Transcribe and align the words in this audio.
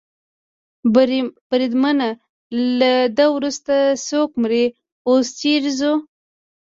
بریدمنه، 1.51 2.09
له 2.79 2.91
ده 3.17 3.25
وروسته 3.35 3.73
څوک 4.07 4.29
مري؟ 4.41 4.65
اوس 5.07 5.27
چېرې 5.39 5.71
ځو؟ 5.79 5.93